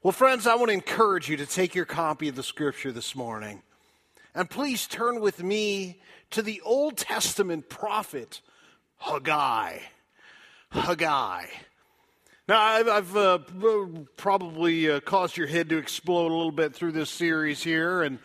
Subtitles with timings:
[0.00, 3.16] Well, friends, I want to encourage you to take your copy of the scripture this
[3.16, 3.62] morning.
[4.32, 5.98] And please turn with me
[6.30, 8.40] to the Old Testament prophet
[8.98, 9.78] Haggai.
[10.70, 11.46] Haggai.
[12.46, 13.38] Now, I've, I've uh,
[14.16, 18.20] probably uh, caused your head to explode a little bit through this series here and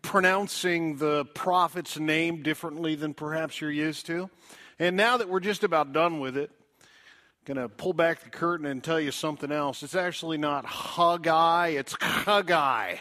[0.00, 4.30] pronouncing the prophet's name differently than perhaps you're used to.
[4.78, 6.50] And now that we're just about done with it,
[7.44, 9.82] going to pull back the curtain and tell you something else.
[9.82, 12.96] It's actually not Haggai, it's Haggai.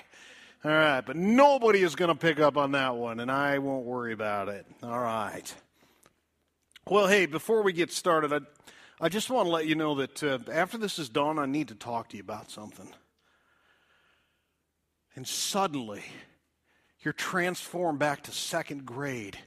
[0.65, 3.85] All right, but nobody is going to pick up on that one, and I won't
[3.85, 4.65] worry about it.
[4.81, 5.53] All right.
[6.87, 8.39] Well, hey, before we get started, I,
[8.99, 11.69] I just want to let you know that uh, after this is done, I need
[11.69, 12.89] to talk to you about something.
[15.15, 16.03] And suddenly,
[17.01, 19.37] you're transformed back to second grade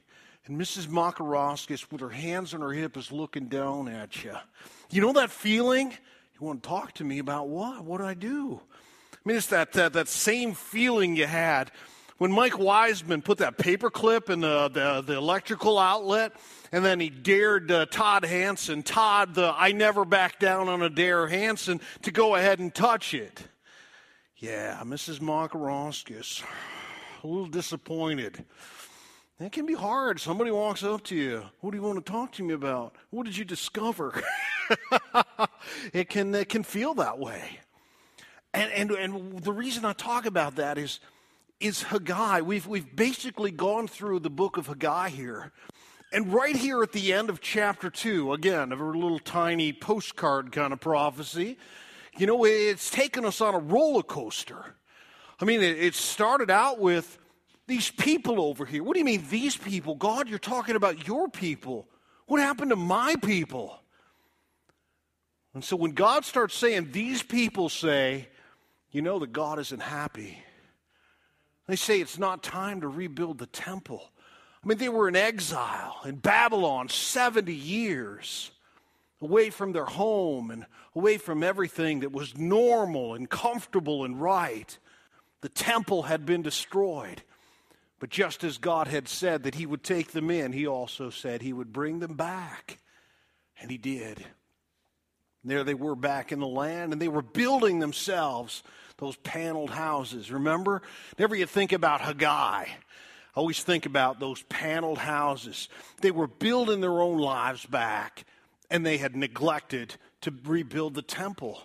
[0.47, 0.87] and Mrs.
[0.87, 4.35] Makaroskis, with her hands on her hip, is looking down at you.
[4.89, 5.91] You know that feeling?
[5.91, 7.83] You want to talk to me about what?
[7.83, 8.61] What did I do?
[9.13, 11.71] I mean, it's that, that, that same feeling you had
[12.17, 16.33] when Mike Wiseman put that paper clip in the, the, the electrical outlet,
[16.71, 20.89] and then he dared uh, Todd Hanson, Todd, the I never back down on a
[20.89, 23.43] dare Hanson, to go ahead and touch it.
[24.37, 25.19] Yeah, Mrs.
[25.19, 26.43] Makaroskis,
[27.23, 28.45] a little disappointed.
[29.39, 30.19] That can be hard.
[30.19, 31.43] Somebody walks up to you.
[31.59, 32.95] What do you want to talk to me about?
[33.11, 34.23] What did you discover?
[35.93, 37.59] it can it can feel that way.
[38.55, 40.99] And, and and the reason I talk about that is
[41.59, 42.41] is Haggai.
[42.41, 45.51] We've we've basically gone through the book of Haggai here.
[46.11, 50.53] And right here at the end of chapter 2, again, of a little tiny postcard
[50.53, 51.57] kind of prophecy,
[52.17, 54.77] you know, it's taken us on a roller coaster.
[55.39, 57.19] I mean, it, it started out with
[57.67, 58.81] these people over here.
[58.81, 59.95] What do you mean, these people?
[59.95, 61.87] God, you're talking about your people.
[62.25, 63.79] What happened to my people?
[65.53, 68.27] And so when God starts saying, these people say,
[68.91, 70.41] you know that God isn't happy.
[71.67, 74.11] They say it's not time to rebuild the temple.
[74.63, 78.51] I mean, they were in exile in Babylon 70 years,
[79.21, 84.77] away from their home and away from everything that was normal and comfortable and right.
[85.41, 87.23] The temple had been destroyed.
[87.99, 91.41] But just as God had said that He would take them in, He also said
[91.41, 92.79] He would bring them back.
[93.59, 94.17] And He did.
[95.43, 98.63] And There they were back in the land, and they were building themselves
[98.97, 100.31] those paneled houses.
[100.31, 100.81] Remember?
[101.15, 102.65] Whenever you think about Haggai,
[103.35, 105.69] always think about those paneled houses.
[106.01, 108.25] They were building their own lives back,
[108.69, 111.61] and they had neglected to rebuild the temple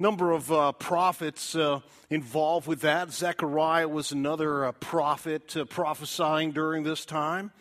[0.00, 3.12] number of uh, prophets uh, involved with that.
[3.12, 7.52] Zechariah was another uh, prophet uh, prophesying during this time.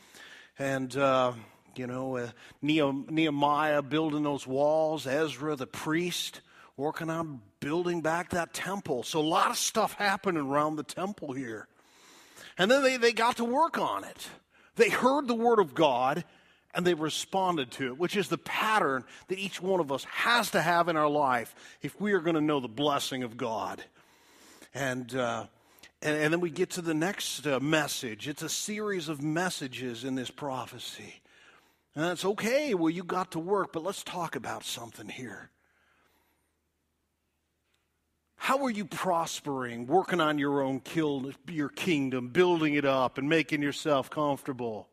[0.58, 1.34] And, uh,
[1.76, 2.30] you know, uh,
[2.62, 6.40] Nehemiah building those walls, Ezra the priest
[6.78, 9.04] working on building back that temple.
[9.04, 11.68] So a lot of stuff happening around the temple here.
[12.58, 14.28] And then they, they got to work on it.
[14.78, 16.24] They heard the word of God
[16.74, 20.52] and they responded to it, which is the pattern that each one of us has
[20.52, 23.84] to have in our life if we are going to know the blessing of God.
[24.74, 25.46] And, uh,
[26.02, 28.28] and, and, then we get to the next uh, message.
[28.28, 31.22] It's a series of messages in this prophecy.
[31.96, 35.50] And it's okay, well, you got to work, but let's talk about something here.
[38.36, 43.28] How are you prospering, working on your own kill, your kingdom, building it up, and
[43.28, 44.88] making yourself comfortable?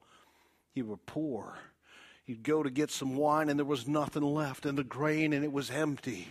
[0.75, 1.57] You were poor.
[2.27, 5.45] You'd go to get some wine and there was nothing left, and the grain and
[5.45, 6.29] it was empty.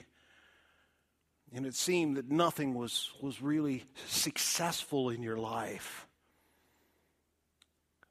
[1.54, 6.06] And it seemed that nothing was, was really successful in your life.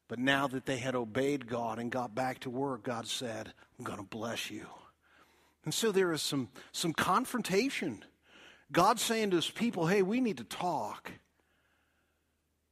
[0.09, 3.85] But now that they had obeyed God and got back to work, God said, I'm
[3.85, 4.67] going to bless you.
[5.65, 8.05] And so there is some, some confrontation.
[8.71, 11.13] God saying to his people, hey, we need to talk.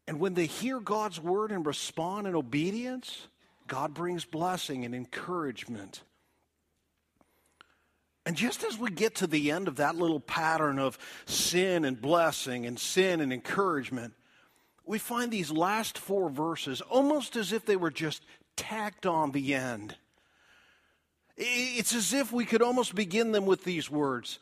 [0.06, 3.28] And when they hear God's word and respond in obedience,
[3.72, 6.03] God brings blessing and encouragement.
[8.27, 11.98] And just as we get to the end of that little pattern of sin and
[11.98, 14.13] blessing and sin and encouragement,
[14.84, 18.22] we find these last four verses almost as if they were just
[18.57, 19.97] tacked on the end.
[21.39, 24.39] It's as if we could almost begin them with these words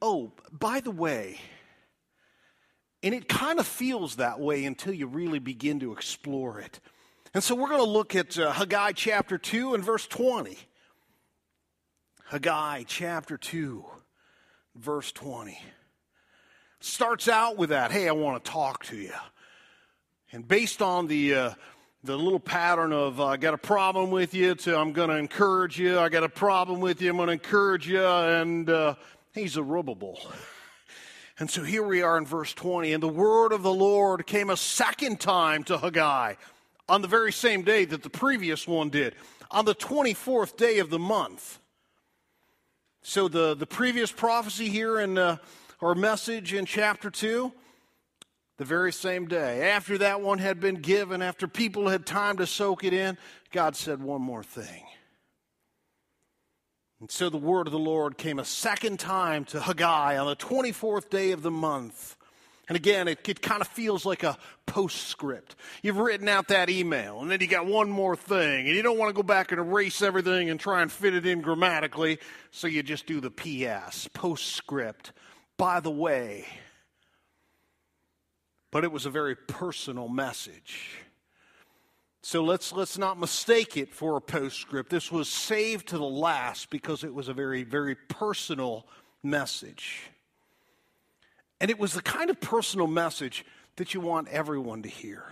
[0.00, 1.40] Oh, by the way,
[3.02, 6.78] and it kind of feels that way until you really begin to explore it.
[7.34, 10.56] And so we're going to look at uh, Haggai chapter 2 and verse 20.
[12.26, 13.84] Haggai chapter 2,
[14.74, 15.58] verse 20.
[16.80, 19.12] Starts out with that, hey, I want to talk to you.
[20.32, 21.50] And based on the, uh,
[22.02, 25.16] the little pattern of, uh, I got a problem with you, to I'm going to
[25.16, 28.94] encourage you, I got a problem with you, I'm going to encourage you, and uh,
[29.32, 30.18] He's Zerubbabel.
[31.40, 32.92] And so here we are in verse 20.
[32.92, 36.34] And the word of the Lord came a second time to Haggai
[36.88, 39.14] on the very same day that the previous one did,
[39.50, 41.58] on the 24th day of the month.
[43.02, 45.36] So the, the previous prophecy here in uh,
[45.80, 47.52] our message in chapter 2,
[48.58, 49.70] the very same day.
[49.70, 53.16] After that one had been given, after people had time to soak it in,
[53.52, 54.84] God said one more thing.
[57.00, 60.36] And so the word of the Lord came a second time to Haggai on the
[60.36, 62.16] 24th day of the month.
[62.68, 64.36] And again, it, it kind of feels like a
[64.66, 65.56] postscript.
[65.82, 68.98] You've written out that email, and then you got one more thing, and you don't
[68.98, 72.18] want to go back and erase everything and try and fit it in grammatically,
[72.50, 75.12] so you just do the PS, postscript.
[75.56, 76.46] By the way,
[78.70, 80.98] but it was a very personal message.
[82.22, 84.90] So let's, let's not mistake it for a postscript.
[84.90, 88.86] This was saved to the last because it was a very, very personal
[89.22, 90.10] message.
[91.60, 93.44] And it was the kind of personal message
[93.76, 95.24] that you want everyone to hear.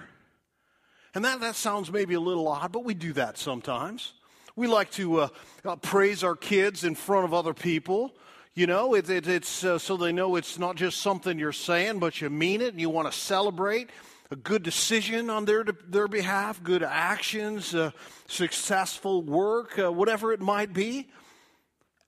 [1.14, 4.12] And that, that sounds maybe a little odd, but we do that sometimes.
[4.54, 5.28] We like to uh,
[5.64, 8.14] uh, praise our kids in front of other people.
[8.54, 11.98] You know, it, it, it's uh, so they know it's not just something you're saying,
[11.98, 13.90] but you mean it and you want to celebrate
[14.30, 17.90] a good decision on their, their behalf, good actions, uh,
[18.26, 21.08] successful work, uh, whatever it might be.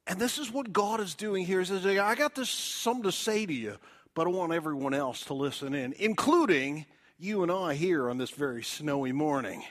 [0.06, 1.60] And this is what God is doing here.
[1.60, 3.76] He says, I got this something to say to you,
[4.18, 6.86] but I want everyone else to listen in, including
[7.20, 9.62] you and I here on this very snowy morning.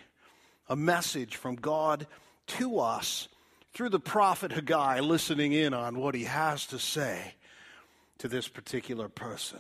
[0.70, 2.08] A message from God
[2.48, 3.28] to us
[3.74, 7.34] through the prophet Haggai, listening in on what he has to say
[8.20, 9.60] to this particular person.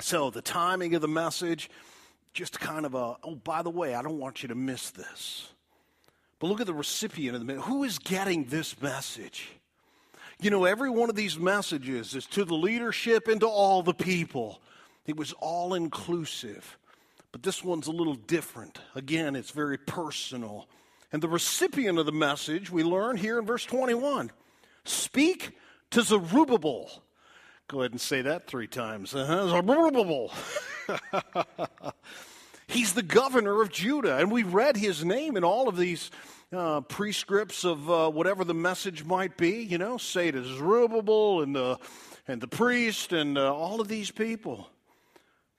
[0.00, 1.68] So, the timing of the message,
[2.32, 5.52] just kind of a, oh, by the way, I don't want you to miss this.
[6.38, 7.64] But look at the recipient of the message.
[7.64, 9.50] Who is getting this message?
[10.42, 13.94] You know, every one of these messages is to the leadership and to all the
[13.94, 14.60] people.
[15.06, 16.78] It was all inclusive.
[17.30, 18.78] But this one's a little different.
[18.94, 20.68] Again, it's very personal.
[21.12, 24.30] And the recipient of the message, we learn here in verse 21
[24.84, 25.56] speak
[25.90, 26.90] to Zerubbabel
[27.72, 29.14] Go ahead and say that three times.
[29.14, 29.62] Uh-huh.
[32.66, 36.10] He's the governor of Judah, and we read his name in all of these
[36.52, 39.62] uh, prescripts of uh, whatever the message might be.
[39.62, 41.78] You know, say as Zerubbabel and the
[42.28, 44.68] and the priest and uh, all of these people.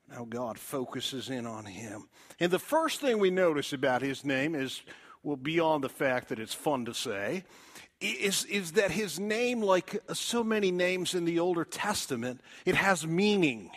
[0.10, 2.08] Now God focuses in on him,
[2.40, 4.84] and the first thing we notice about his name is,
[5.24, 7.44] well, beyond the fact that it's fun to say,
[8.04, 13.08] is, is that his name, like so many names in the Older Testament, it has
[13.08, 13.72] meaning.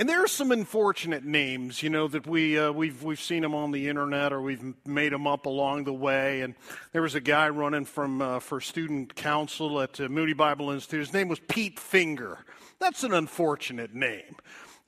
[0.00, 3.54] And there are some unfortunate names, you know, that we, uh, we've, we've seen them
[3.54, 6.40] on the internet or we've made them up along the way.
[6.40, 6.54] And
[6.92, 11.00] there was a guy running from, uh, for student council at uh, Moody Bible Institute.
[11.00, 12.38] His name was Pete Finger.
[12.78, 14.36] That's an unfortunate name.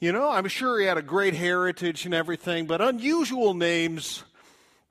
[0.01, 4.25] You know, I'm sure he had a great heritage and everything, but unusual names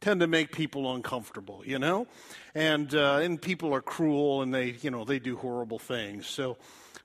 [0.02, 2.06] tend to make people uncomfortable, you know?
[2.54, 6.28] And, uh, and people are cruel and they, you know, they do horrible things.
[6.28, 6.58] So,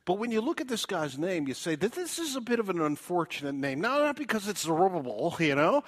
[0.07, 2.61] but when you look at this guy's name, you say that this is a bit
[2.61, 3.81] of an unfortunate name.
[3.81, 5.83] Not, not because it's Zerubbabel, you know?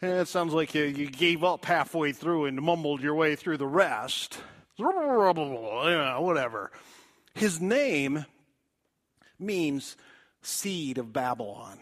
[0.00, 3.56] Eh, it sounds like you, you gave up halfway through and mumbled your way through
[3.56, 4.38] the rest.
[4.78, 6.70] Zerubbabel, you know, whatever.
[7.34, 8.24] His name
[9.38, 9.96] means
[10.42, 11.78] seed of Babylon.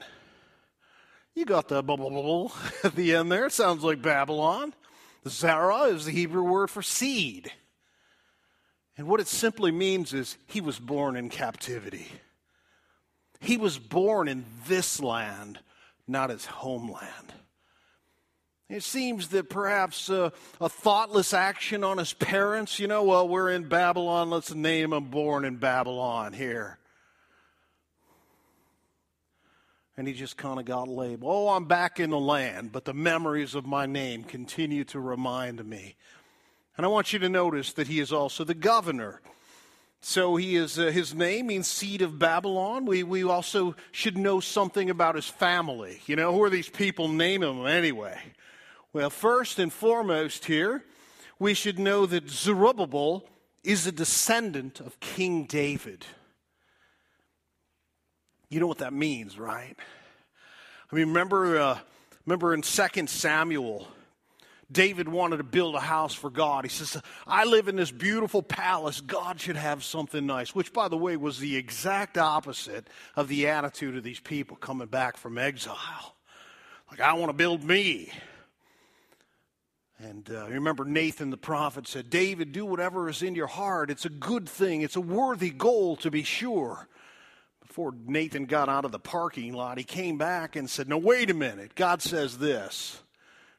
[1.34, 1.78] You got the
[2.84, 3.46] at the end there.
[3.46, 4.72] It sounds like Babylon.
[5.28, 7.52] Zara is the Hebrew word for seed.
[8.96, 12.06] And what it simply means is he was born in captivity.
[13.40, 15.58] He was born in this land,
[16.06, 17.34] not his homeland.
[18.68, 23.50] It seems that perhaps uh, a thoughtless action on his parents, you know, well, we're
[23.50, 26.78] in Babylon, let's name him born in Babylon here.
[29.96, 31.30] And he just kind of got labeled.
[31.32, 35.64] Oh, I'm back in the land, but the memories of my name continue to remind
[35.64, 35.96] me.
[36.76, 39.20] And I want you to notice that he is also the governor.
[40.00, 42.84] So he is uh, his name means seed of Babylon.
[42.84, 46.00] We we also should know something about his family.
[46.06, 48.18] You know, who are these people naming him anyway?
[48.92, 50.84] Well, first and foremost here,
[51.38, 53.24] we should know that Zerubbabel
[53.62, 56.04] is a descendant of King David.
[58.50, 59.74] You know what that means, right?
[60.92, 61.78] I mean, remember, uh,
[62.26, 63.88] remember in 2 Samuel,
[64.70, 66.64] David wanted to build a house for God.
[66.64, 69.00] He says, I live in this beautiful palace.
[69.00, 73.48] God should have something nice, which, by the way, was the exact opposite of the
[73.48, 76.16] attitude of these people coming back from exile.
[76.90, 78.12] Like, I want to build me.
[79.98, 83.90] And uh, remember, Nathan the prophet said, David, do whatever is in your heart.
[83.90, 86.88] It's a good thing, it's a worthy goal to be sure.
[87.66, 91.30] Before Nathan got out of the parking lot, he came back and said, No, wait
[91.30, 91.74] a minute.
[91.74, 93.00] God says this.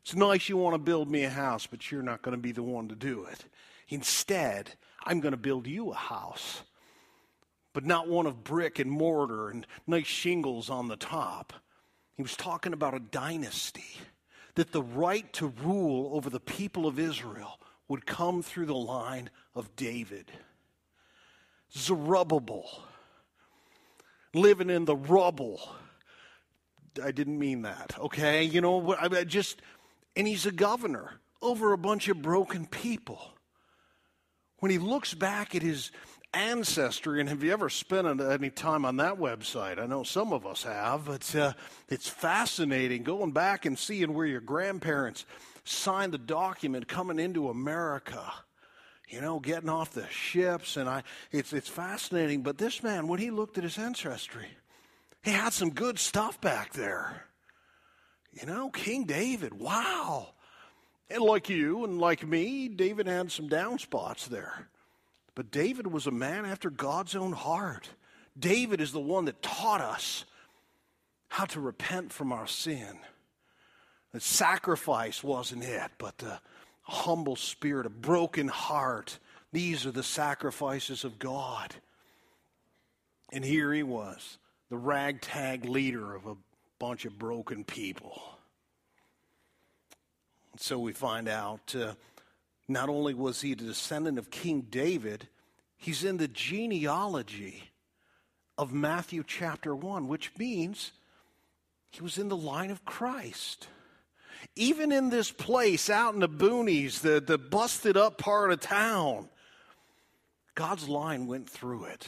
[0.05, 2.51] It's nice you want to build me a house, but you're not going to be
[2.51, 3.45] the one to do it.
[3.89, 6.62] Instead, I'm going to build you a house,
[7.74, 11.53] but not one of brick and mortar and nice shingles on the top.
[12.17, 13.97] He was talking about a dynasty,
[14.53, 19.31] that the right to rule over the people of Israel would come through the line
[19.55, 20.31] of David.
[21.75, 22.69] Zerubbabel,
[24.35, 25.67] living in the rubble.
[27.03, 28.43] I didn't mean that, okay?
[28.43, 29.62] You know, I just,
[30.15, 33.19] and he's a governor over a bunch of broken people.
[34.60, 35.91] When he looks back at his
[36.34, 39.79] ancestry, and have you ever spent any time on that website?
[39.79, 41.53] I know some of us have, but uh,
[41.89, 45.25] it's fascinating going back and seeing where your grandparents
[45.63, 48.34] signed the document coming into America.
[49.07, 52.41] You know, getting off the ships, and I, it's it's fascinating.
[52.41, 54.48] But this man, when he looked at his ancestry,
[55.22, 57.27] he had some good stuff back there.
[58.39, 60.27] You know, King David, wow.
[61.09, 64.67] And like you and like me, David had some down spots there.
[65.35, 67.89] But David was a man after God's own heart.
[68.37, 70.25] David is the one that taught us
[71.29, 72.97] how to repent from our sin.
[74.13, 76.39] That sacrifice wasn't it, but the
[76.81, 79.19] humble spirit, a broken heart.
[79.51, 81.75] These are the sacrifices of God.
[83.31, 84.37] And here he was,
[84.69, 86.35] the ragtag leader of a
[86.79, 88.22] bunch of broken people.
[90.51, 91.75] And so we find out.
[91.75, 91.94] Uh,
[92.67, 95.27] not only was he a descendant of King David,
[95.77, 97.72] he's in the genealogy
[98.58, 100.91] of Matthew chapter 1, which means
[101.91, 103.67] he was in the line of Christ.
[104.55, 109.29] Even in this place out in the boonies, the, the busted up part of town,
[110.55, 112.08] God's line went through it.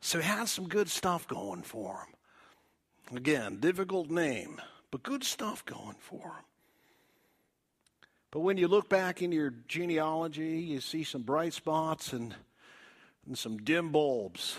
[0.00, 2.06] So he had some good stuff going for
[3.10, 3.16] him.
[3.16, 6.44] Again, difficult name but good stuff going for him.
[8.30, 12.34] But when you look back in your genealogy, you see some bright spots and,
[13.26, 14.56] and some dim bulbs.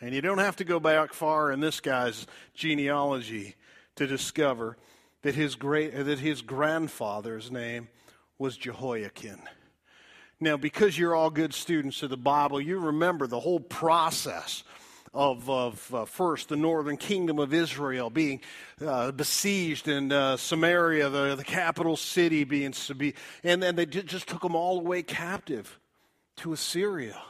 [0.00, 3.56] And you don't have to go back far in this guy's genealogy
[3.96, 4.76] to discover
[5.22, 7.88] that his, great, that his grandfather's name
[8.38, 9.40] was Jehoiachin.
[10.42, 14.64] Now, because you're all good students of the Bible, you remember the whole process
[15.12, 18.40] of, of uh, first the northern kingdom of Israel being
[18.80, 22.72] uh, besieged and uh, Samaria, the, the capital city, being
[23.44, 25.78] and then they just took them all away captive
[26.36, 27.20] to Assyria.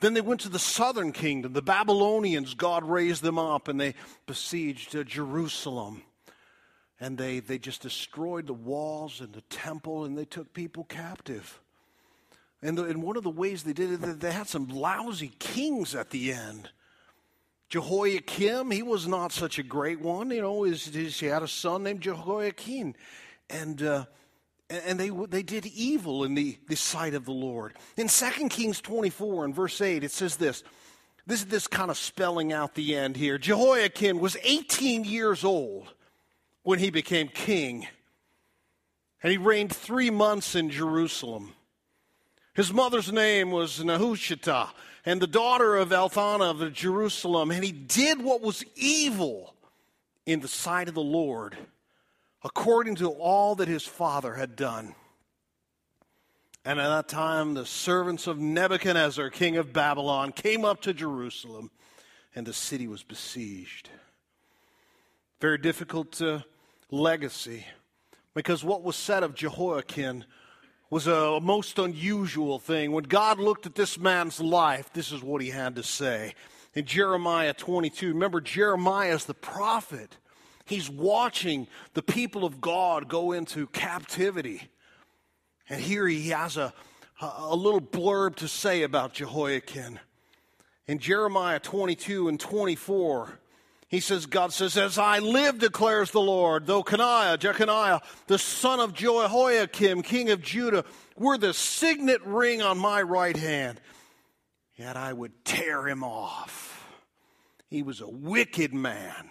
[0.00, 1.52] Then they went to the southern kingdom.
[1.52, 3.94] The Babylonians, God raised them up and they
[4.26, 6.02] besieged uh, Jerusalem.
[6.98, 11.60] And they, they just destroyed the walls and the temple and they took people captive.
[12.64, 15.94] And, the, and one of the ways they did it, they had some lousy kings
[15.94, 16.70] at the end.
[17.68, 20.30] Jehoiakim, he was not such a great one.
[20.30, 22.96] You know, his, his, he had a son named Jehoiachin.
[23.50, 24.06] And, uh,
[24.70, 27.74] and they, they did evil in the, the sight of the Lord.
[27.98, 30.64] In 2 Kings 24 and verse 8, it says this.
[31.26, 33.36] This is this kind of spelling out the end here.
[33.36, 35.92] Jehoiachin was 18 years old
[36.62, 37.86] when he became king,
[39.22, 41.52] and he reigned three months in Jerusalem.
[42.54, 44.70] His mother's name was Nehushta,
[45.04, 49.54] and the daughter of Elkanah of Jerusalem, and he did what was evil
[50.24, 51.56] in the sight of the Lord,
[52.44, 54.94] according to all that his father had done.
[56.64, 61.72] And at that time, the servants of Nebuchadnezzar, king of Babylon, came up to Jerusalem,
[62.36, 63.90] and the city was besieged.
[65.40, 66.38] Very difficult uh,
[66.90, 67.66] legacy,
[68.32, 70.24] because what was said of Jehoiachin
[70.90, 72.92] was a most unusual thing.
[72.92, 76.34] When God looked at this man's life, this is what he had to say.
[76.74, 80.16] In Jeremiah 22, remember, Jeremiah is the prophet.
[80.64, 84.68] He's watching the people of God go into captivity.
[85.68, 86.72] And here he has a,
[87.20, 90.00] a little blurb to say about Jehoiachin.
[90.86, 93.38] In Jeremiah 22 and 24,
[93.94, 98.80] he says, God says, As I live, declares the Lord, though Coniah, Jeconiah, the son
[98.80, 100.84] of Jehoiakim, king of Judah,
[101.16, 103.80] were the signet ring on my right hand,
[104.76, 106.92] yet I would tear him off.
[107.68, 109.30] He was a wicked man.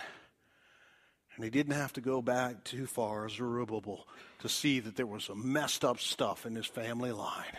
[1.35, 4.07] And he didn't have to go back too far as Zerubbabel
[4.39, 7.57] to see that there was some messed up stuff in his family line.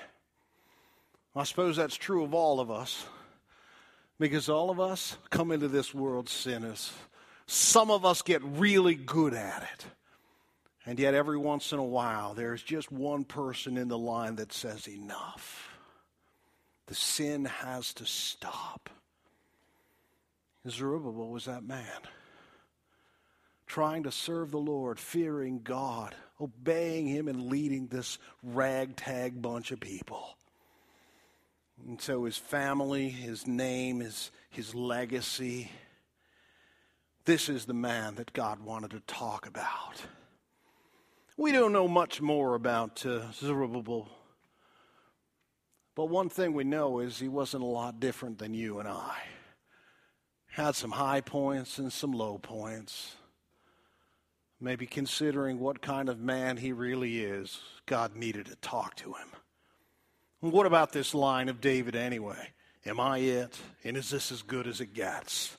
[1.37, 3.05] I suppose that's true of all of us.
[4.19, 6.93] Because all of us come into this world sinners.
[7.47, 9.87] Some of us get really good at it.
[10.87, 14.53] And yet, every once in a while, there's just one person in the line that
[14.53, 15.71] says, Enough.
[16.87, 18.91] The sin has to stop.
[20.69, 21.87] Zerubbabel was that man.
[23.67, 29.81] Trying to serve the Lord, fearing God, obeying Him, and leading this ragtag bunch of
[29.81, 30.37] people.
[31.83, 35.71] And so his family, his name, his, his legacy,
[37.25, 40.03] this is the man that God wanted to talk about.
[41.37, 44.09] We don't know much more about uh, Zerubbabel,
[45.97, 49.17] but one thing we know is he wasn't a lot different than you and I.
[50.47, 53.17] Had some high points and some low points.
[54.61, 59.29] Maybe considering what kind of man he really is, God needed to talk to him.
[60.51, 62.51] What about this line of David anyway?
[62.85, 63.59] Am I it?
[63.83, 65.57] And is this as good as it gets?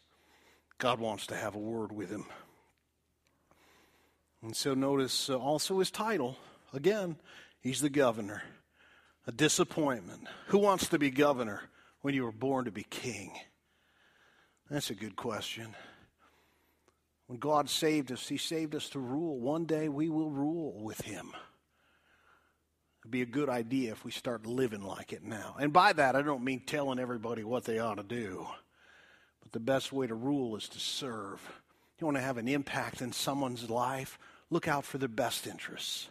[0.77, 2.25] God wants to have a word with him.
[4.43, 6.37] And so notice uh, also his title.
[6.71, 7.15] Again,
[7.61, 8.43] he's the governor.
[9.25, 10.27] A disappointment.
[10.47, 11.63] Who wants to be governor
[12.01, 13.31] when you were born to be king?
[14.69, 15.75] That's a good question.
[17.25, 19.39] When God saved us, he saved us to rule.
[19.39, 21.31] One day we will rule with him.
[23.05, 25.55] It'd be a good idea if we start living like it now.
[25.59, 28.47] And by that, I don't mean telling everybody what they ought to do,
[29.43, 31.39] but the best way to rule is to serve.
[31.99, 34.17] You want to have an impact in someone's life?
[34.49, 36.07] Look out for their best interests.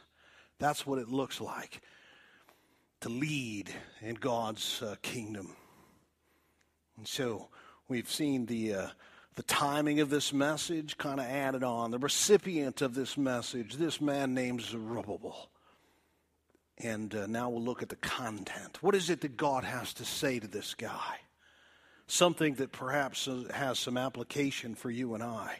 [0.60, 1.80] That's what it looks like
[3.00, 3.70] to lead
[4.00, 5.56] in God's uh, kingdom.
[6.96, 7.48] And so
[7.88, 8.74] we've seen the.
[8.74, 8.86] Uh,
[9.36, 11.90] the timing of this message kind of added on.
[11.90, 15.50] The recipient of this message, this man named Zerubbabel.
[16.78, 18.82] And uh, now we'll look at the content.
[18.82, 21.18] What is it that God has to say to this guy?
[22.06, 25.58] Something that perhaps has some application for you and I.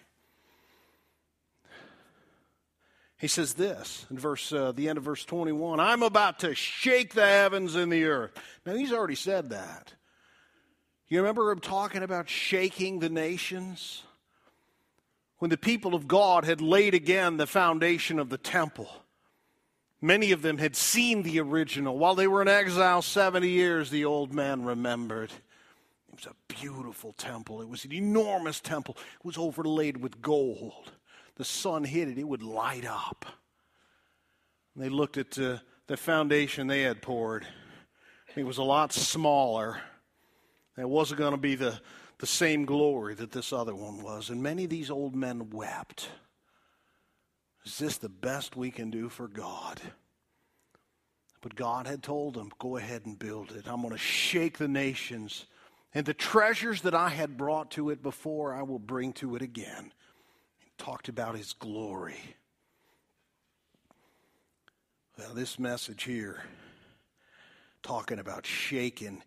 [3.18, 7.14] He says this in verse, uh, the end of verse 21 I'm about to shake
[7.14, 8.32] the heavens and the earth.
[8.66, 9.94] Now, he's already said that.
[11.08, 14.02] You remember him talking about shaking the nations?
[15.38, 18.90] When the people of God had laid again the foundation of the temple.
[20.04, 21.96] Many of them had seen the original.
[21.96, 25.30] While they were in exile 70 years, the old man remembered.
[25.30, 27.62] It was a beautiful temple.
[27.62, 28.98] It was an enormous temple.
[28.98, 30.92] It was overlaid with gold.
[31.36, 33.24] The sun hit it, it would light up.
[34.74, 37.46] And they looked at uh, the foundation they had poured.
[38.36, 39.80] It was a lot smaller.
[40.76, 41.80] It wasn't going to be the,
[42.18, 44.28] the same glory that this other one was.
[44.28, 46.10] And many of these old men wept.
[47.64, 49.80] Is this the best we can do for God?
[51.40, 53.66] But God had told them, go ahead and build it.
[53.66, 55.46] I'm going to shake the nations.
[55.94, 59.42] And the treasures that I had brought to it before, I will bring to it
[59.42, 59.92] again.
[60.58, 62.18] He talked about his glory.
[65.18, 66.42] Well, this message here,
[67.82, 69.22] talking about shaking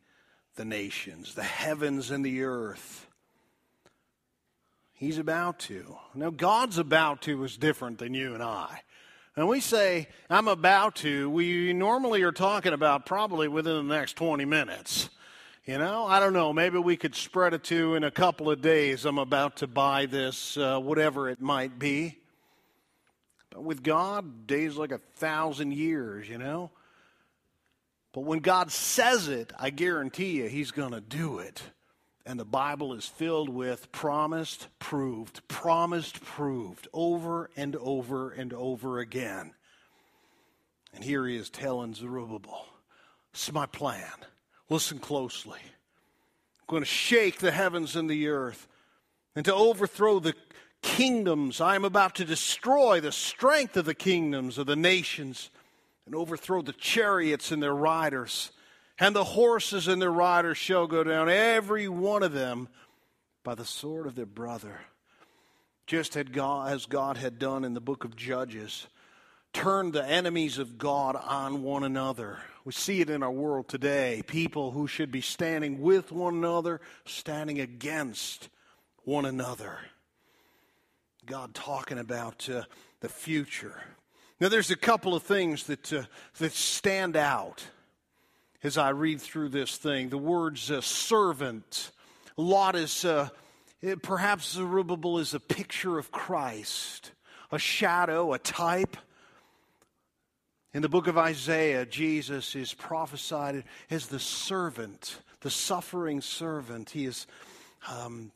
[0.55, 3.06] the nations, the heavens and the earth.
[4.97, 5.95] He's about to.
[6.15, 8.81] Now, God's about to is different than you and I.
[9.35, 14.13] And we say, I'm about to, we normally are talking about probably within the next
[14.13, 15.11] 20 minutes.
[15.65, 18.63] You know, I don't know, maybe we could spread it to in a couple of
[18.63, 19.05] days.
[19.05, 22.17] I'm about to buy this, uh, whatever it might be.
[23.51, 26.71] But with God, days like a thousand years, you know?
[28.13, 31.61] But when God says it, I guarantee you, He's going to do it.
[32.27, 38.99] And the Bible is filled with promised, proved, promised, proved, over and over and over
[38.99, 39.53] again.
[40.93, 42.65] And here he is telling Zerubbabel,
[43.31, 44.11] This is my plan.
[44.69, 45.61] Listen closely.
[45.61, 48.67] I'm going to shake the heavens and the earth
[49.33, 50.35] and to overthrow the
[50.81, 51.61] kingdoms.
[51.61, 55.49] I am about to destroy the strength of the kingdoms of the nations
[56.05, 58.51] and overthrow the chariots and their riders
[58.99, 62.67] and the horses and their riders shall go down, every one of them,
[63.43, 64.81] by the sword of their brother.
[65.85, 68.87] Just as God had done in the book of Judges,
[69.53, 72.39] turned the enemies of God on one another.
[72.65, 74.21] We see it in our world today.
[74.27, 78.49] People who should be standing with one another, standing against
[79.05, 79.77] one another.
[81.25, 82.63] God talking about uh,
[82.99, 83.81] the future.
[84.39, 86.03] Now, there's a couple of things that, uh,
[86.39, 87.63] that stand out
[88.63, 90.09] as I read through this thing.
[90.09, 91.91] The words uh, servant.
[92.35, 93.29] Lot is, uh,
[94.01, 97.11] perhaps Zerubbabel is a picture of Christ,
[97.51, 98.97] a shadow, a type.
[100.73, 106.91] In the book of Isaiah, Jesus is prophesied as the servant, the suffering servant.
[106.91, 107.25] He is
[107.89, 108.31] um,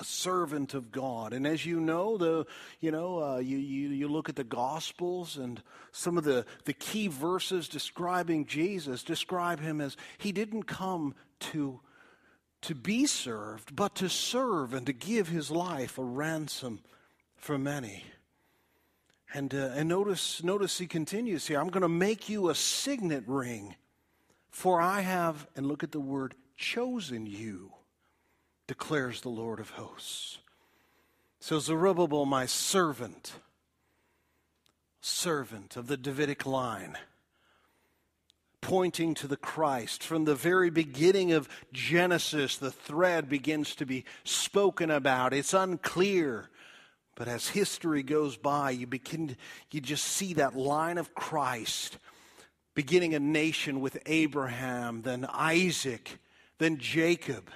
[0.00, 1.32] a servant of God.
[1.32, 2.46] And as you know, the
[2.80, 6.72] you know uh, you, you you look at the Gospels and some of the the
[6.72, 11.80] key verses describing Jesus describe him as he didn't come to
[12.62, 16.80] to be served, but to serve and to give his life a ransom
[17.36, 18.04] for many.
[19.32, 21.60] And uh, and notice notice he continues here.
[21.60, 23.76] I'm going to make you a signet ring,
[24.50, 27.72] for I have and look at the word chosen you
[28.66, 30.38] declares the Lord of hosts.
[31.40, 33.34] So Zerubbabel, my servant,
[35.00, 36.96] servant of the Davidic line,
[38.60, 40.02] pointing to the Christ.
[40.02, 45.32] From the very beginning of Genesis, the thread begins to be spoken about.
[45.32, 46.50] It's unclear.
[47.14, 49.36] But as history goes by, you begin
[49.70, 51.98] you just see that line of Christ
[52.74, 56.18] beginning a nation with Abraham, then Isaac,
[56.58, 57.50] then Jacob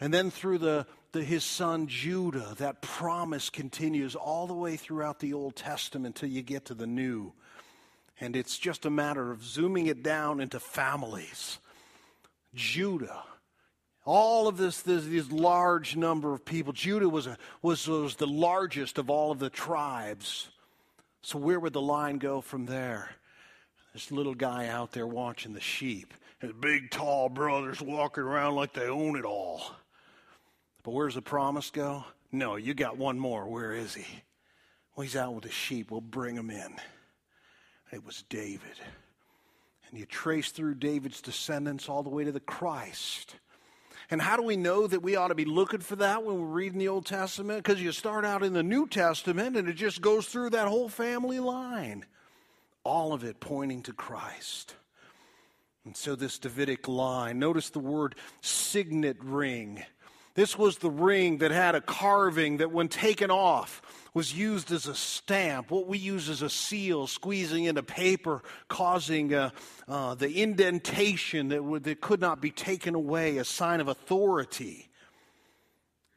[0.00, 5.18] and then through the, the, his son Judah, that promise continues all the way throughout
[5.18, 7.32] the Old Testament until you get to the New.
[8.20, 11.58] And it's just a matter of zooming it down into families.
[12.54, 13.22] Judah,
[14.04, 16.72] all of this, this, this large number of people.
[16.72, 20.48] Judah was, a, was, was the largest of all of the tribes.
[21.22, 23.10] So, where would the line go from there?
[23.92, 28.72] This little guy out there watching the sheep, His big, tall brothers walking around like
[28.72, 29.62] they own it all.
[30.82, 32.04] But where's the promise go?
[32.32, 33.48] No, you got one more.
[33.48, 34.06] Where is he?
[34.94, 35.90] Well, he's out with the sheep.
[35.90, 36.76] We'll bring him in.
[37.92, 38.78] It was David.
[39.88, 43.34] And you trace through David's descendants all the way to the Christ.
[44.10, 46.46] And how do we know that we ought to be looking for that when we're
[46.46, 47.62] reading the Old Testament?
[47.62, 50.88] Because you start out in the New Testament and it just goes through that whole
[50.88, 52.04] family line.
[52.82, 54.74] All of it pointing to Christ.
[55.84, 59.82] And so, this Davidic line, notice the word signet ring.
[60.34, 63.82] This was the ring that had a carving that, when taken off,
[64.14, 69.34] was used as a stamp, what we use as a seal, squeezing into paper, causing
[69.34, 69.50] uh,
[69.88, 74.88] uh, the indentation that, would, that could not be taken away, a sign of authority.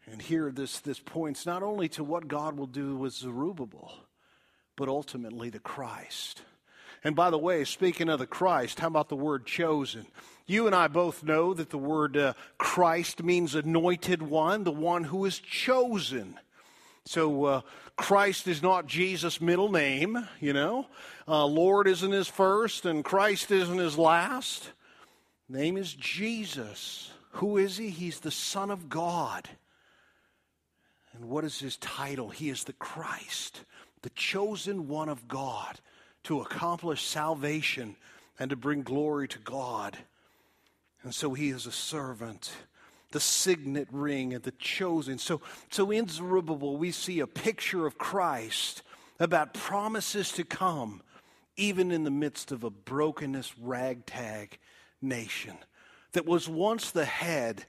[0.06, 3.94] And here, this, this points not only to what God will do with Zerubbabel,
[4.76, 6.42] but ultimately the Christ.
[7.04, 10.06] And by the way, speaking of the Christ, how about the word chosen?
[10.46, 15.06] You and I both know that the word uh, Christ means anointed one, the one
[15.06, 16.40] who is chosen.
[17.06, 17.62] So uh,
[17.98, 20.88] Christ is not Jesus' middle name, you know.
[21.28, 24.72] Uh, Lord isn't his first, and Christ isn't his last.
[25.50, 27.12] Name is Jesus.
[27.32, 27.90] Who is he?
[27.90, 29.50] He's the Son of God.
[31.14, 32.30] And what is his title?
[32.30, 33.62] He is the Christ,
[34.02, 35.80] the chosen one of God
[36.24, 37.96] to accomplish salvation
[38.40, 39.98] and to bring glory to God.
[41.04, 42.52] And so he is a servant,
[43.12, 45.18] the signet ring and the chosen.
[45.18, 48.84] So, so in Zerubbabel, we see a picture of Christ
[49.20, 51.02] about promises to come,
[51.58, 54.58] even in the midst of a brokenness, ragtag
[55.02, 55.58] nation
[56.14, 57.66] that was once the head,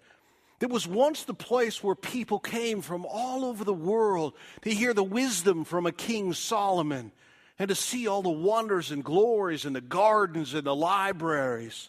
[0.61, 4.95] that was once the place where people came from all over the world to hear
[4.95, 7.11] the wisdom from a King Solomon
[7.59, 11.89] and to see all the wonders and glories and the gardens and the libraries.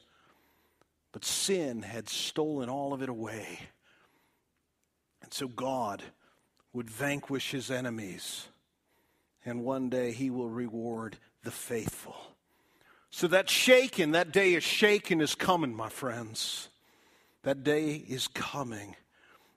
[1.11, 3.59] But sin had stolen all of it away.
[5.21, 6.03] And so God
[6.73, 8.47] would vanquish his enemies,
[9.45, 12.15] and one day he will reward the faithful.
[13.09, 16.67] So that shaking, that day is shaken is coming, my friends.
[17.43, 18.97] That day is coming.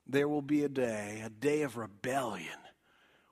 [0.06, 2.46] There will be a day, a day of rebellion,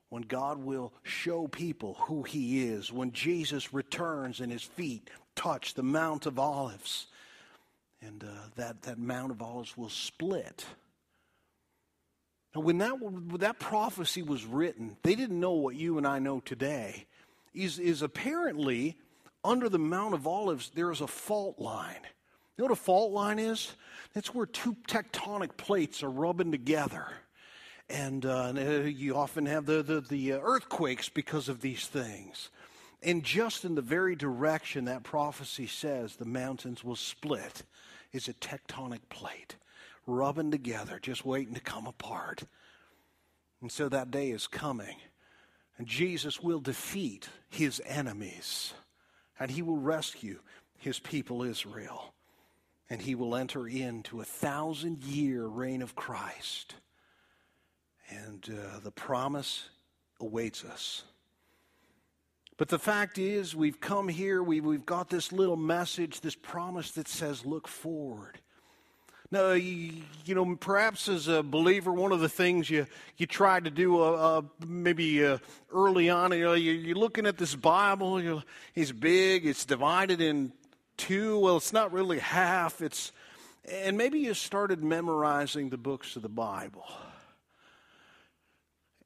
[0.08, 5.74] when God will show people who he is, when Jesus returns and his feet touch
[5.74, 7.06] the Mount of Olives
[8.00, 10.64] and uh, that, that Mount of Olives will split.
[12.54, 16.18] Now, when that, when that prophecy was written, they didn't know what you and I
[16.18, 17.06] know today.
[17.52, 18.96] Is, is apparently
[19.44, 22.00] under the Mount of Olives, there is a fault line.
[22.56, 23.72] You know what a fault line is?
[24.14, 27.06] It's where two tectonic plates are rubbing together.
[27.88, 32.50] And, uh, uh, you often have the, the, the uh, earthquakes because of these things.
[33.02, 37.62] And just in the very direction that prophecy says, the mountains will split
[38.12, 39.56] is a tectonic plate
[40.06, 42.44] rubbing together, just waiting to come apart.
[43.60, 44.96] And so that day is coming.
[45.78, 48.72] And Jesus will defeat his enemies.
[49.38, 50.40] And he will rescue
[50.78, 52.14] his people Israel.
[52.88, 56.74] And he will enter into a thousand year reign of Christ.
[58.08, 59.68] And uh, the promise
[60.20, 61.04] awaits us.
[62.56, 66.92] But the fact is, we've come here, we, we've got this little message, this promise
[66.92, 68.38] that says, look forward.
[69.30, 69.92] Now, you,
[70.24, 74.00] you, know, perhaps as a believer, one of the things you, you tried to do
[74.00, 75.38] uh, uh, maybe uh,
[75.72, 78.42] early on, you know, you, are looking at this Bible, you
[78.74, 80.52] it's big, it's divided in
[80.96, 81.40] two.
[81.40, 82.80] Well, it's not really half.
[82.80, 83.10] It's,
[83.68, 86.86] and maybe you started memorizing the books of the Bible.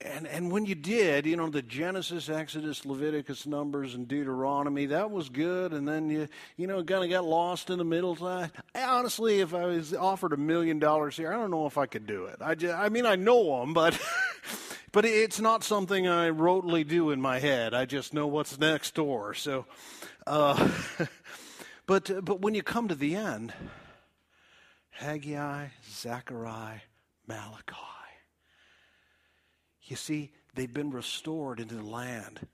[0.03, 5.11] And, and when you did, you know, the Genesis, Exodus, Leviticus, Numbers, and Deuteronomy, that
[5.11, 5.75] was good.
[5.75, 8.17] And then you, you know, kind of got lost in the middle.
[8.27, 11.85] I, honestly, if I was offered a million dollars here, I don't know if I
[11.85, 12.37] could do it.
[12.41, 14.01] I, just, I mean, I know them, but,
[14.93, 17.75] but it's not something I rotely do in my head.
[17.75, 19.35] I just know what's next door.
[19.35, 19.67] So,
[20.27, 20.71] uh,
[21.87, 23.53] but, but when you come to the end,
[24.93, 26.81] Haggai, Zechariah,
[27.27, 28.00] Malachi,
[29.91, 32.47] you see, they've been restored into the land.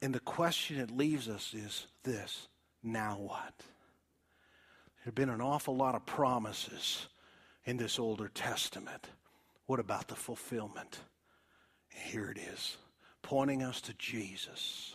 [0.00, 2.48] And the question it leaves us is this
[2.82, 3.54] now what?
[3.58, 7.06] There have been an awful lot of promises
[7.64, 9.08] in this Older Testament.
[9.66, 11.00] What about the fulfillment?
[11.90, 12.76] Here it is,
[13.22, 14.94] pointing us to Jesus.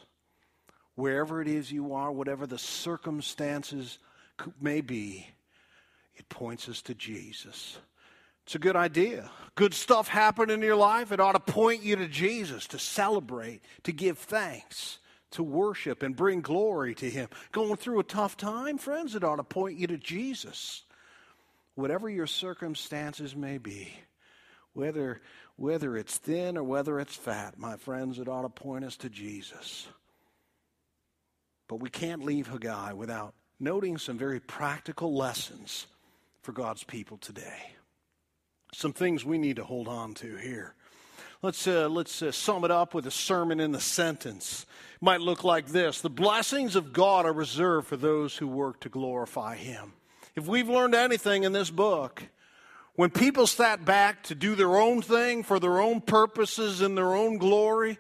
[0.96, 4.00] Wherever it is you are, whatever the circumstances
[4.60, 5.28] may be,
[6.16, 7.78] it points us to Jesus.
[8.46, 9.30] It's a good idea.
[9.56, 11.12] Good stuff happened in your life.
[11.12, 15.00] It ought to point you to Jesus, to celebrate, to give thanks,
[15.32, 17.30] to worship, and bring glory to Him.
[17.52, 20.84] Going through a tough time, friends, it ought to point you to Jesus.
[21.76, 23.94] Whatever your circumstances may be,
[24.74, 25.22] whether,
[25.56, 29.10] whether it's thin or whether it's fat, my friends, it ought to point us to
[29.10, 29.88] Jesus.
[31.68, 35.88] But we can't leave Haggai without noting some very practical lessons
[36.42, 37.74] for God's people today
[38.74, 40.74] some things we need to hold on to here.
[41.42, 44.66] Let's, uh, let's uh, sum it up with a sermon in the sentence.
[44.96, 48.80] It might look like this The blessings of God are reserved for those who work
[48.82, 49.94] to glorify Him.
[50.36, 52.24] If we've learned anything in this book,
[52.96, 57.14] when people sat back to do their own thing for their own purposes and their
[57.14, 57.98] own glory,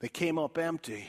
[0.00, 1.06] they came up empty.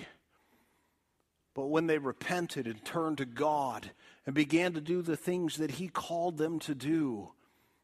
[1.53, 3.91] But when they repented and turned to God
[4.25, 7.31] and began to do the things that He called them to do,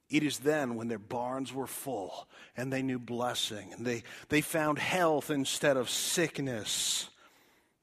[0.10, 4.42] it is then when their barns were full and they knew blessing and they, they
[4.42, 7.10] found health instead of sickness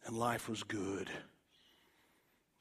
[0.06, 1.10] and life was good.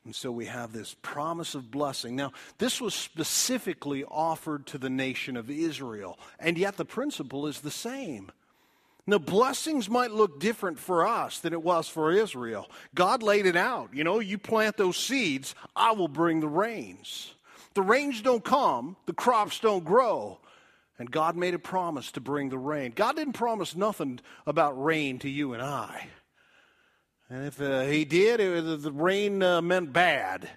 [0.06, 2.16] And so we have this promise of blessing.
[2.16, 7.60] Now, this was specifically offered to the nation of Israel, and yet the principle is
[7.60, 8.32] the same.
[9.06, 12.70] Now, blessings might look different for us than it was for Israel.
[12.96, 13.90] God laid it out.
[13.94, 17.34] You know, you plant those seeds, I will bring the rains.
[17.74, 20.40] The rains don't come, the crops don't grow.
[20.98, 22.92] And God made a promise to bring the rain.
[22.94, 26.10] God didn't promise nothing about rain to you and I.
[27.30, 30.50] And if uh, He did, it, the rain uh, meant bad.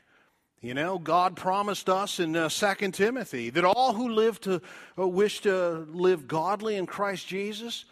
[0.61, 4.63] You know, God promised us in uh, 2 Timothy that all who live to
[4.99, 7.85] uh, wish to live godly in Christ Jesus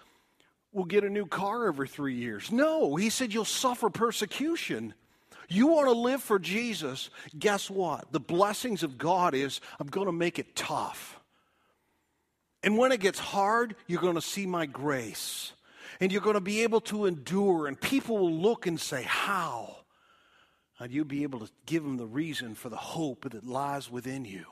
[0.72, 2.52] will get a new car every three years.
[2.52, 4.94] No, He said you'll suffer persecution.
[5.50, 8.12] You want to live for Jesus, guess what?
[8.12, 11.18] The blessings of God is I'm going to make it tough.
[12.62, 15.52] And when it gets hard, you're going to see my grace.
[15.98, 19.78] And you're going to be able to endure, and people will look and say, How?
[20.78, 24.24] And you'll be able to give them the reason for the hope that lies within
[24.24, 24.46] you.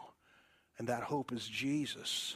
[0.79, 2.35] And that hope is Jesus.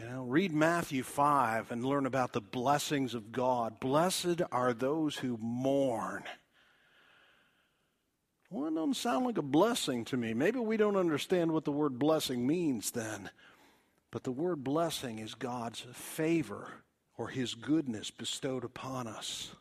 [0.00, 3.78] You know, read Matthew 5 and learn about the blessings of God.
[3.78, 6.24] Blessed are those who mourn
[8.50, 10.34] well, it doesn't sound like a blessing to me.
[10.34, 13.30] Maybe we don't understand what the word blessing means then.
[14.10, 16.68] But the word blessing is God's favor
[17.18, 19.52] or his goodness bestowed upon us.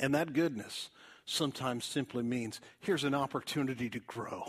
[0.00, 0.90] And that goodness
[1.24, 4.44] sometimes simply means here's an opportunity to grow.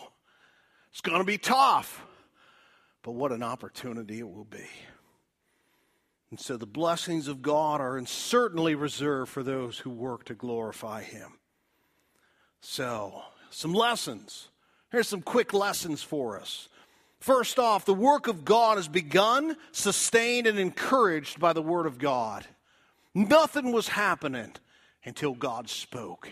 [0.92, 2.04] It's going to be tough,
[3.04, 4.68] but what an opportunity it will be.
[6.32, 11.04] And so the blessings of God are certainly reserved for those who work to glorify
[11.04, 11.34] him.
[12.62, 14.50] So, some lessons.
[14.92, 16.68] Here's some quick lessons for us.
[17.20, 21.98] First off, the work of God is begun, sustained, and encouraged by the Word of
[21.98, 22.46] God.
[23.14, 24.54] Nothing was happening
[25.04, 26.32] until God spoke.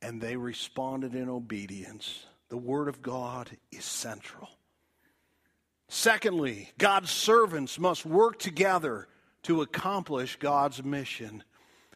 [0.00, 2.24] And they responded in obedience.
[2.48, 4.48] The Word of God is central.
[5.88, 9.08] Secondly, God's servants must work together
[9.42, 11.44] to accomplish God's mission.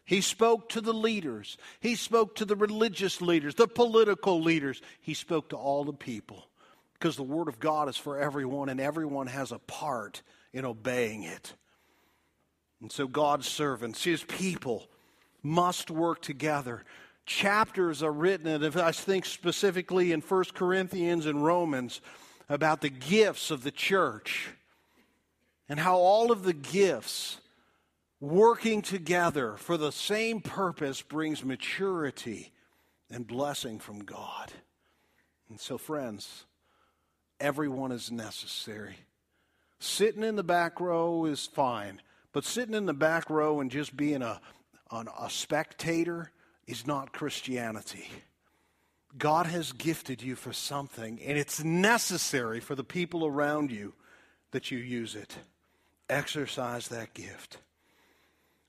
[0.07, 1.57] He spoke to the leaders.
[1.81, 4.81] He spoke to the religious leaders, the political leaders.
[5.01, 6.47] He spoke to all the people
[6.93, 10.21] because the Word of God is for everyone and everyone has a part
[10.53, 11.53] in obeying it.
[12.79, 14.87] And so God's servants, His people,
[15.43, 16.85] must work together.
[17.25, 21.99] Chapters are written, and if I think specifically in 1 Corinthians and Romans,
[22.47, 24.51] about the gifts of the church
[25.67, 27.41] and how all of the gifts
[28.19, 32.51] working together for the same purpose brings maturity
[33.09, 34.51] and blessing from God.
[35.49, 36.45] And so, friends,
[37.39, 38.97] everyone is necessary.
[39.79, 42.01] Sitting in the back row is fine,
[42.33, 44.41] but sitting in the back row and just being a,
[44.91, 46.31] an, a spectator
[46.65, 48.09] is not Christianity.
[49.17, 53.93] God has gifted you for something, and it's necessary for the people around you
[54.51, 55.35] that you use it.
[56.09, 57.57] Exercise that gift.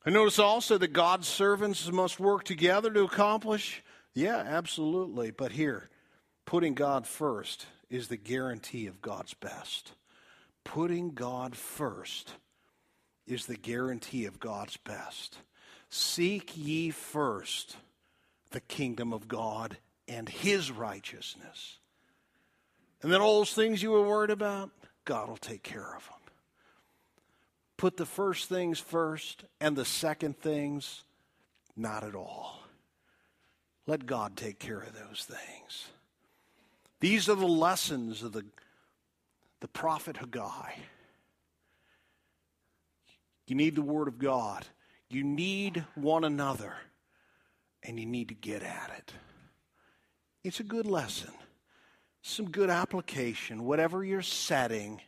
[0.06, 3.82] I notice also that God's servants must work together to accomplish.
[4.14, 5.30] Yeah, absolutely.
[5.30, 5.90] But here,
[6.46, 9.92] putting God first is the guarantee of God's best.
[10.64, 12.32] Putting God first
[13.26, 15.38] is the guarantee of God's best.
[15.90, 17.76] Seek ye first
[18.50, 21.78] the kingdom of God and his righteousness.
[23.02, 24.70] And then all those things you were worried about,
[25.04, 26.27] God will take care of them.
[27.78, 31.04] Put the first things first and the second things,
[31.76, 32.60] not at all.
[33.86, 35.86] Let God take care of those things.
[37.00, 38.44] These are the lessons of the,
[39.60, 40.72] the prophet Haggai.
[43.46, 44.66] You need the Word of God.
[45.08, 46.74] You need one another,
[47.82, 49.12] and you need to get at it.
[50.42, 51.32] It's a good lesson,
[52.22, 53.64] some good application.
[53.64, 55.00] Whatever your setting,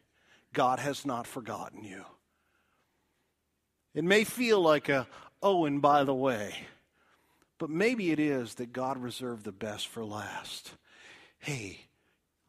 [0.52, 2.04] God has not forgotten you.
[3.94, 5.06] It may feel like a,
[5.42, 6.54] oh, and by the way,
[7.58, 10.72] but maybe it is that God reserved the best for last.
[11.38, 11.80] Hey,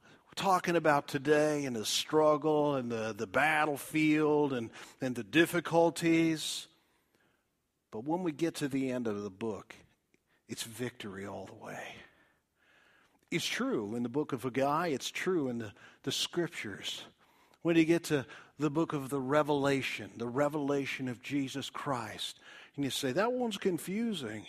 [0.04, 4.69] we're talking about today and the struggle and the, the battlefield and,
[5.01, 6.67] and the difficulties.
[7.91, 9.75] But when we get to the end of the book,
[10.47, 11.82] it's victory all the way.
[13.32, 15.73] It's true in the book of Haggai, it's true in the,
[16.04, 17.01] the scriptures.
[17.62, 18.25] When you get to
[18.62, 22.39] the book of the Revelation, the revelation of Jesus Christ,
[22.76, 24.45] and you say, that one's confusing.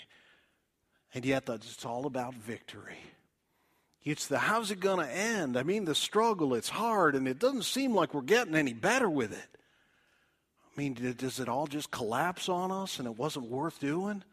[1.15, 2.99] And yet, it's all about victory.
[4.05, 5.57] It's the how's it going to end?
[5.57, 9.11] I mean, the struggle, it's hard, and it doesn't seem like we're getting any better
[9.11, 9.59] with it.
[10.65, 14.25] I mean, does it all just collapse on us and it wasn't worth doing?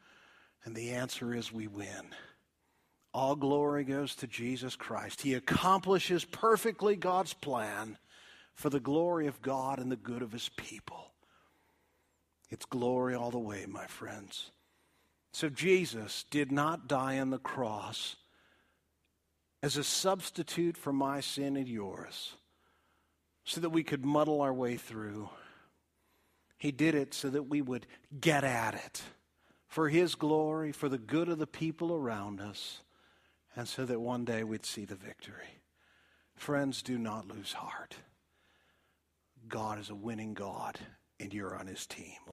[0.63, 2.13] And the answer is we win.
[3.13, 5.21] All glory goes to Jesus Christ.
[5.21, 7.97] He accomplishes perfectly God's plan
[8.59, 11.13] for the glory of God and the good of his people.
[12.49, 14.51] It's glory all the way, my friends.
[15.31, 18.17] So Jesus did not die on the cross
[19.63, 22.33] as a substitute for my sin and yours
[23.45, 25.29] so that we could muddle our way through.
[26.57, 27.87] He did it so that we would
[28.19, 29.01] get at it
[29.69, 32.81] for his glory, for the good of the people around us,
[33.55, 35.61] and so that one day we'd see the victory.
[36.35, 37.95] Friends, do not lose heart.
[39.49, 40.77] God is a winning God,
[41.19, 42.19] and you're on his team.